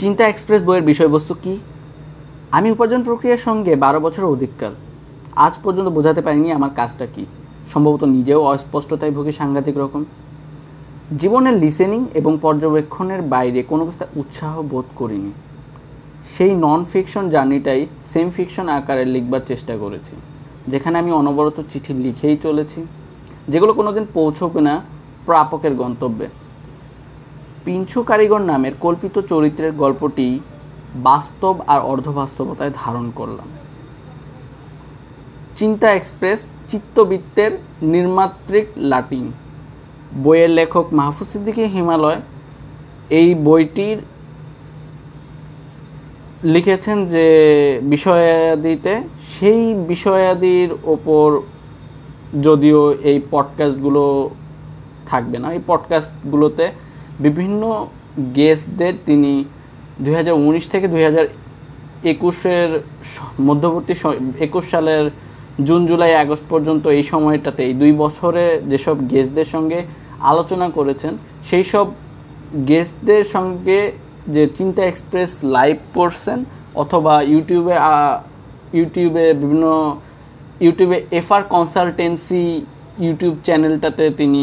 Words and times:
চিন্তা 0.00 0.24
এক্সপ্রেস 0.28 0.62
বইয়ের 0.66 0.88
বিষয়বস্তু 0.90 1.32
কি? 1.42 1.54
আমি 2.56 2.68
উপার্জন 2.74 3.00
প্রক্রিয়ার 3.08 3.44
সঙ্গে 3.48 3.72
বারো 3.84 3.98
বছরের 4.04 4.32
অধিককাল। 4.34 4.72
আজ 5.46 5.54
পর্যন্ত 5.64 5.88
বোঝাতে 5.96 6.20
পারিনি 6.26 6.48
আমার 6.58 6.72
কাজটা 6.78 7.06
কি। 7.14 7.24
সম্ভবত 7.72 8.02
নিজেও 8.16 8.40
অস্পষ্টতায় 8.52 9.14
ভুগি 9.16 9.32
সাংঘাতিক 9.40 9.76
রকম। 9.82 10.02
জীবনের 11.20 11.54
লিসেনিং 11.62 12.00
এবং 12.20 12.32
পর্যবেক্ষণের 12.44 13.20
বাইরে 13.32 13.60
কোনো 13.70 13.82
কিছুতে 13.86 14.06
উৎসাহ 14.20 14.54
বোধ 14.70 14.86
করিনি। 14.96 15.32
সেই 16.34 16.52
নন 16.64 16.80
ফিকশন 16.92 17.24
জার্নিটাই 17.34 17.80
সেম 18.12 18.26
ফিকশন 18.36 18.66
আকারে 18.78 19.04
লিখবার 19.14 19.42
চেষ্টা 19.50 19.74
করেছি, 19.82 20.14
যেখানে 20.72 20.96
আমি 21.02 21.10
অনবরত 21.20 21.58
চিঠি 21.72 21.92
লিখেই 22.04 22.36
চলেছি, 22.36 22.80
যেগুলো 23.48 23.72
কোনোদিন 23.78 24.04
পৌঁছবে 24.16 24.60
না 24.68 24.74
প্রাপকের 25.26 25.74
গন্তব্যে। 25.82 26.26
পিঞ্ছু 27.66 28.02
কারিগর 28.02 28.38
নামের 28.38 28.72
কল্পিত 28.80 29.20
চরিত্রের 29.20 29.72
গল্পটি 29.72 30.40
বাস্তব 30.94 31.54
আর 31.66 31.80
অর্ধবাস্তবতায় 31.80 32.70
ধারণ 32.74 33.10
করলাম। 33.14 33.48
চিন্তা 35.58 35.92
এক্সপ্রেস 35.92 36.40
চিত্তবৃত্তের 36.66 37.52
নির্মাত্রিক 37.82 38.66
লাটিন। 38.76 39.32
বইয়ের 40.24 40.50
লেখক 40.50 40.86
মাহফুজ 40.92 41.28
সিদ্দিকী 41.28 41.64
হিমালয় 41.64 42.20
এই 43.10 43.34
বইটির 43.34 43.98
লিখেছেন 46.44 47.06
যে 47.06 47.26
বিষয়াদিতে, 47.82 49.02
সেই 49.34 49.74
বিষয়াদির 49.74 50.70
ওপর 50.84 51.40
যদিও 52.42 52.92
এই 52.92 53.20
পডকাস্টগুলো 53.30 54.30
থাকবে 55.06 55.38
না, 55.38 55.52
এই 55.52 55.60
পডকাস্টগুলোতে 55.66 56.66
বিভিন্ন 57.24 57.62
গেস্টদের 58.38 58.94
তিনি 59.08 59.32
দুই 60.04 60.14
হাজার 60.18 60.34
উনিশ 60.46 60.64
থেকে 60.72 60.86
দুই 60.94 61.02
একুশের 62.12 62.70
মধ্যবর্তী 63.48 63.94
একুশ 64.46 64.64
সালের 64.72 65.04
জুন, 65.66 65.80
জুলাই, 65.88 66.12
আগস্ট 66.24 66.46
পর্যন্ত 66.52 66.84
এই 66.98 67.04
সময়টাতে 67.12 67.62
এই 67.68 67.74
দুই 67.82 67.92
বছরে 68.02 68.44
যেসব 68.70 68.96
গেস্টদের 69.12 69.48
সঙ্গে 69.54 69.78
আলোচনা 70.30 70.66
করেছেন, 70.76 71.12
সেই 71.48 71.64
সব 71.72 71.86
গেস্টদের 72.70 73.24
সঙ্গে 73.34 73.78
যে 74.34 74.42
চিন্তা 74.56 74.82
এক্সপ্রেস 74.86 75.30
লাইভ 75.56 75.76
করছেন 75.98 76.38
অথবা 76.82 77.14
ইউটিউবে 77.32 77.74
ইউটিউবে 78.78 79.24
বিভিন্ন, 79.42 79.64
ইউটিউবে 80.64 80.98
এফআর 81.20 81.42
কনসালটেন্সি 81.54 82.44
ইউটিউব 83.04 83.34
চ্যানেলটাতে 83.46 84.04
তিনি 84.20 84.42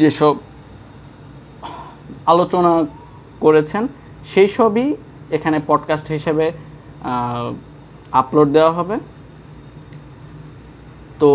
যেসব 0.00 0.34
আলোচনা 2.32 2.72
করেছেন, 3.44 3.82
সেই 4.32 4.48
সবই 4.56 4.86
এখানে 5.36 5.58
পডকাস্ট 5.70 6.06
হিসেবে 6.16 6.46
আপলোড 8.20 8.48
দেওয়া 8.56 8.72
হবে। 8.78 8.96
তো 11.20 11.30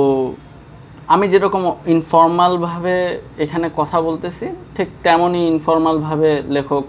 আমি 1.13 1.25
যেরকম 1.31 1.63
ইনফর্মালভাবে 1.93 2.95
এখানে 3.43 3.67
কথা 3.79 3.97
বলতেছি, 4.07 4.45
ঠিক 4.75 4.87
তেমনই 5.05 5.43
ইনফর্মালভাবে 5.53 6.29
লেখক 6.55 6.83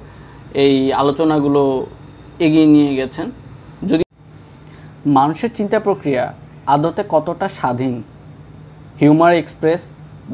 এই 0.64 0.74
আলোচনাগুলো 1.00 1.62
এগিয়ে 2.44 2.66
নিয়ে 2.74 2.92
গেছেন। 3.00 3.26
যদি 3.90 4.04
মানুষের 5.18 5.50
চিন্তা 5.58 5.78
প্রক্রিয়া 5.86 6.24
আদতে 6.74 7.02
কতটা 7.14 7.46
স্বাধীন? 7.58 7.94
হিউমার 9.00 9.32
এক্সপ্রেস 9.42 9.82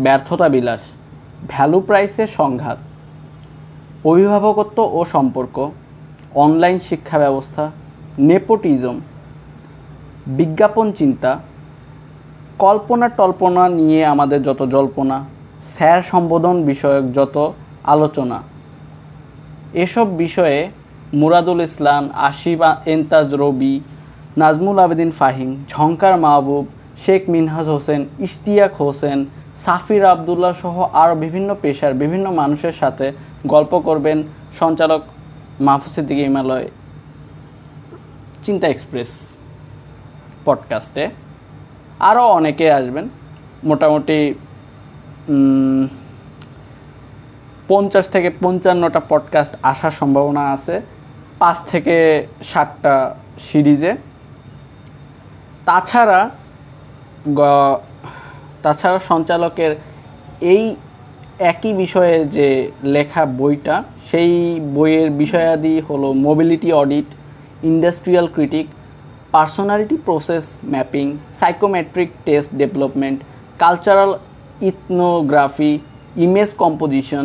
ব্যর্থতা 0.05 0.49
বিলাস 0.55 0.83
ভ্যালু 1.53 1.79
প্রাইসের 1.89 2.31
সংঘাত 2.39 2.79
অভিভাবকত্ব 4.11 4.79
ও 4.99 5.01
সম্পর্ক, 5.15 5.57
অনলাইন 6.45 6.77
শিক্ষা 6.89 7.19
ব্যবস্থা, 7.25 7.65
নেপোটিজম, 8.29 8.97
বিজ্ঞাপন 10.39 10.87
চিন্তা, 10.99 11.31
কল্পনা 12.65 13.07
টল্পনা 13.19 13.65
নিয়ে 13.79 14.01
আমাদের 14.15 14.41
যত 14.49 14.61
জল্পনা, 14.75 15.17
স্যার 15.75 16.01
সম্বোধন 16.11 16.57
বিষয়ক 16.71 17.05
যত 17.19 17.37
আলোচনা, 17.95 18.39
এসব 19.85 20.07
বিষয়ে 20.23 20.59
মুরাদুল 21.21 21.61
ইসলাম 21.69 22.03
আশিব 22.29 22.63
এন্তাজ 22.95 23.29
রবি, 23.43 23.75
নাজমুল 24.41 24.79
আবেদিন 24.85 25.11
ফাহিম 25.19 25.51
ঝঙ্কার 25.73 26.15
মাহবুব, 26.25 26.65
শেখ 27.05 27.23
মিনহাজ 27.33 27.67
হোসেন, 27.75 28.01
ইশতিয়াক 28.27 28.73
হোসেন 28.83 29.19
সাফির 29.65 30.05
আবদুল্লাহ 30.05 30.53
সহ 30.53 30.83
আরও 30.93 31.15
বিভিন্ন 31.15 31.57
পেশার 31.63 31.95
বিভিন্ন 31.95 32.31
মানুষের 32.31 32.73
সাথে 32.73 33.13
গল্প 33.47 33.79
করবেন 33.79 34.23
সঞ্চালক 34.59 35.03
মাহফুসিদ্দিক 35.61 36.19
হিমালয় 36.19 36.69
চিন্তা 38.43 38.67
এক্সপ্রেস 38.69 39.29
পডকাস্টে। 40.45 41.09
আরও 41.99 42.27
অনেকে 42.27 42.73
আসবেন, 42.73 43.09
মোটামুটি 43.65 44.35
পঞ্চাশ 47.69 48.09
থেকে 48.09 48.31
পঞ্চান্নটা 48.41 49.01
পডকাস্ট 49.09 49.57
আসার 49.63 49.91
সম্ভাবনা 49.91 50.53
আছে, 50.53 50.81
পাঁচ 51.39 51.59
থেকে 51.71 52.27
ষাটটা 52.53 53.15
সিরিজে। 53.53 53.97
তাছাড়া 55.65 56.31
তাছাড়া 58.67 59.01
সঞ্চালকের 59.11 59.73
এই 60.55 60.65
একই 61.53 61.73
বিষয়ে 61.83 62.17
যে 62.37 62.49
লেখা 62.95 63.23
বইটা, 63.41 63.77
সেই 64.11 64.33
বইয়ের 64.77 65.11
বিষয়াদি 65.23 65.75
হলো 65.89 66.09
mobility 66.27 66.71
audit 66.83 67.09
industrial 67.71 68.27
critic 68.35 68.67
personality 69.35 69.97
process 70.07 70.45
mapping 70.75 71.07
psychometric 71.41 72.11
test 72.27 72.51
development 72.61 73.19
cultural 73.63 74.13
ethnography 74.69 75.73
image 76.25 76.51
composition 76.63 77.25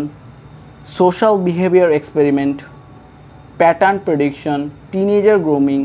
social 0.98 1.34
behaviour 1.48 1.92
experiment 2.00 2.58
pattern 3.60 3.98
prediction 4.06 4.60
teenager 4.92 5.38
grooming 5.48 5.80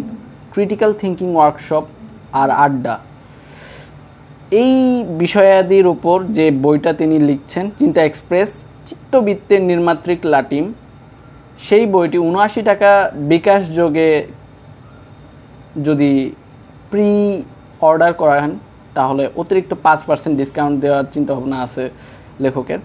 critical 0.53 0.93
thinking 1.03 1.29
workshop 1.37 1.85
আর 2.41 2.49
আড্ডা। 2.65 2.95
এই 4.51 5.05
বিষয়াদির 5.19 5.87
ওপর 5.87 6.25
যে 6.25 6.51
বইটা 6.51 6.93
তিনি 6.93 7.19
লিখছেন, 7.19 7.71
চিন্তা 7.79 8.03
এক্সপ্রেস, 8.05 8.51
চিত্তবৃত্তের 8.89 9.63
নির্মাত্রিক 9.63 10.21
লাটিম, 10.27 10.73
সেই 11.67 11.87
বইটি 11.87 12.19
উনআশি 12.19 12.63
টাকা 12.63 13.11
বিকাশ 13.15 13.63
যোগে 13.75 14.27
যদি 15.85 16.31
প্রি 16.91 17.09
অর্ডার 17.81 18.13
করা 18.13 18.35
করান 18.35 18.59
তাহলে 18.95 19.29
অতিরিক্ত 19.37 19.75
পাঁচ 19.83 20.01
পার্সেন্ট 20.07 20.37
ডিসকাউন্ট 20.39 20.81
দেওয়ার 20.81 21.05
চিন্তাভাবনা 21.15 21.57
আছে 21.63 21.91
লেখকের। 22.41 22.79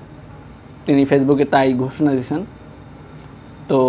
তিনি 0.85 1.05
ফেসবুকে 1.05 1.45
তাই 1.45 1.73
ঘোষণা 1.73 2.11
দিয়েছেন। 2.11 2.45
তো 3.69 3.79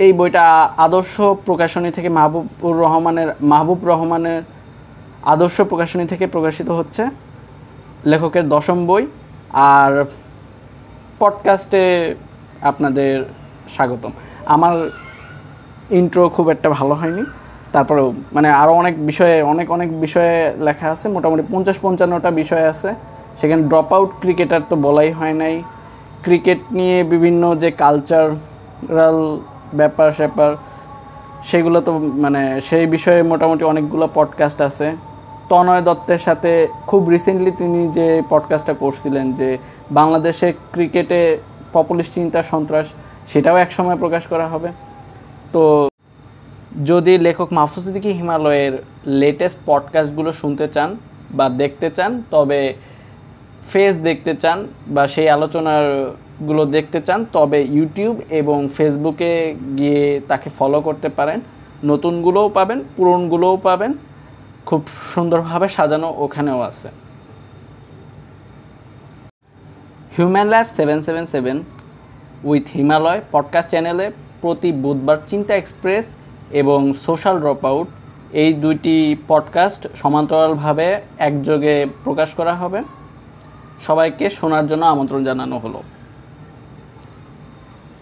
এই 0.00 0.12
বইটা 0.12 0.72
আদর্শ 0.76 1.20
প্রকাশনী 1.20 1.90
থেকে 1.90 2.08
মাহবুবুর 2.08 2.76
রহমানের, 2.76 3.28
মাহবুব 3.40 3.78
রহমানের 3.84 4.42
আদর্শ 5.22 5.60
প্রকাশনী 5.60 6.06
থেকে 6.06 6.26
প্রকাশিত 6.26 6.70
হচ্ছে। 6.70 7.06
লেখকের 8.06 8.48
দশম 8.48 8.86
বই। 8.86 9.06
আর 9.52 10.04
পডকাস্টে 11.18 12.14
আপনাদের 12.60 13.24
স্বাগতম। 13.74 14.10
আমার 14.46 14.90
ইন্ট্রো 15.90 16.28
খুব 16.28 16.48
একটা 16.48 16.70
ভালো 16.70 16.94
হয়নি। 16.94 17.24
তারপরেও 17.72 18.12
মানে 18.32 18.50
আরও 18.50 18.72
অনেক 18.72 19.06
বিষয়ে, 19.06 19.42
অনেক 19.42 19.70
অনেক 19.70 20.00
বিষয়ে 20.00 20.52
লেখা 20.58 20.90
আছে। 20.90 21.08
মোটামুটি 21.08 21.42
পঞ্চাশ 21.52 21.76
পঞ্চান্নটা 21.82 22.30
বিষয় 22.30 22.68
আছে। 22.68 22.94
সেখানে 23.40 23.62
ড্রপ 23.62 23.92
আউট 23.92 24.10
ক্রিকেটার 24.20 24.60
তো 24.68 24.76
বলাই 24.76 25.12
হয় 25.12 25.32
নাই। 25.32 25.62
ক্রিকেট 26.22 26.58
নিয়ে 26.70 27.04
বিভিন্ন 27.04 27.56
যে 27.56 27.70
কালচারাল 27.70 29.40
ব্যাপার 29.74 30.12
স্যাপার, 30.12 30.56
সেগুলো 31.44 31.80
তো 31.80 31.98
মানে 31.98 32.60
সেই 32.60 32.86
বিষয়ে 32.86 33.22
মোটামুটি 33.22 33.64
অনেকগুলো 33.64 34.08
পডকাস্ট 34.14 34.60
আছে। 34.60 34.96
তনয় 35.48 35.82
দত্তের 35.82 36.18
সাথে 36.18 36.68
খুব 36.86 37.08
রিসেন্টলি 37.08 37.50
তিনি 37.50 37.92
যে 37.92 38.22
পডকাস্টটা 38.28 38.74
করছিলেন 38.74 39.32
যে 39.32 39.58
বাংলাদেশে 39.90 40.52
ক্রিকেটে 40.72 41.38
পপুলিস্ট 41.72 42.14
চিন্তা 42.14 42.42
সন্ত্রাস, 42.42 42.88
সেটাও 43.32 43.56
এক 43.56 43.72
সময় 43.72 43.96
প্রকাশ 43.96 44.26
করা 44.26 44.48
হবে। 44.48 44.68
তো 45.52 45.88
যদি 46.84 47.18
লেখক 47.18 47.52
মাহফুজ 47.52 47.88
হিমালয়ের 47.88 48.82
লেটেস্ট 49.06 49.58
পডকাস্টগুলো 49.66 50.32
শুনতে 50.32 50.68
চান 50.68 50.96
বা 51.30 51.48
দেখতে 51.48 51.90
চান, 51.90 52.22
তবে 52.30 52.74
ফেস 53.70 53.96
দেখতে 53.96 54.34
চান 54.34 54.66
বা 54.88 55.06
সেই 55.06 55.28
আলোচনারগুলো 56.40 56.72
দেখতে 56.76 56.98
চান, 57.00 57.20
তবে 57.32 57.58
ইউটিউব 57.64 58.16
এবং 58.30 58.68
ফেসবুকে 58.76 59.54
গিয়ে 59.78 60.20
তাকে 60.28 60.48
ফলো 60.50 60.80
করতে 60.80 61.08
পারেন। 61.08 61.40
নতুনগুলোও 61.84 62.48
পাবেন, 62.48 62.78
পুরনগুলোও 62.96 63.56
পাবেন। 63.56 63.92
খুব 64.66 64.80
সুন্দরভাবে 65.14 65.68
সাজানো 65.68 66.08
ওখানেও 66.16 66.60
আছে। 66.60 66.88
Human 70.18 70.48
life 70.48 70.66
seven 70.76 70.98
seven 71.00 71.26
seven 71.26 71.56
with 72.44 72.64
Himalaya 72.74 73.20
podcast 73.32 73.68
চ্যানেলে 73.70 74.06
প্রতি 74.40 74.70
বুধবার 74.72 75.18
চিন্তা 75.28 75.52
এক্সপ্রেস 75.54 76.04
এবং 76.50 76.80
সোশ্যাল 77.06 77.36
ড্রপ 77.40 77.62
আউট 77.64 77.88
এই 78.32 78.50
দুইটি 78.54 79.16
পডকাস্ট 79.28 79.82
সমান্তরালভাবে 79.94 80.86
একযোগে 81.18 81.74
প্রকাশ 82.04 82.28
করা 82.38 82.54
হবে। 82.54 82.80
সবাইকে 83.86 84.26
শোনার 84.30 84.64
জন্য 84.66 84.84
আমন্ত্রণ 84.86 85.20
জানানো 85.24 85.56
হলো। 85.58 85.80